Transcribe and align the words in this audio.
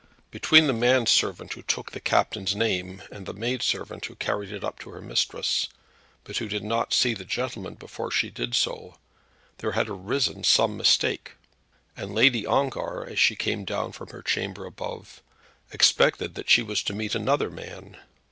Between 0.31 0.65
the 0.65 0.73
man 0.73 1.05
servant 1.05 1.53
who 1.53 1.61
took 1.61 1.91
the 1.91 1.99
captain's 1.99 2.55
name, 2.55 3.03
and 3.11 3.27
the 3.27 3.35
maid 3.35 3.61
servant 3.61 4.03
who 4.05 4.15
carried 4.15 4.51
it 4.51 4.63
up 4.63 4.79
to 4.79 4.89
her 4.89 4.99
mistress, 4.99 5.67
but 6.23 6.37
who 6.37 6.47
did 6.47 6.63
not 6.63 6.91
see 6.91 7.13
the 7.13 7.23
gentleman 7.23 7.75
before 7.75 8.09
she 8.09 8.31
did 8.31 8.55
so, 8.55 8.97
there 9.59 9.73
had 9.73 9.87
arisen 9.89 10.43
some 10.43 10.75
mistake, 10.75 11.33
and 11.95 12.15
Lady 12.15 12.47
Ongar, 12.47 13.05
as 13.05 13.19
she 13.19 13.35
came 13.35 13.63
down 13.63 13.91
from 13.91 14.07
her 14.09 14.23
chamber 14.23 14.65
above 14.65 15.21
expected 15.71 16.33
that 16.33 16.49
she 16.49 16.63
was 16.63 16.81
to 16.81 16.93
meet 16.95 17.13
another 17.13 17.51
man. 17.51 17.95